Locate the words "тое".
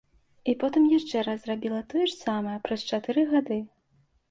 1.95-2.03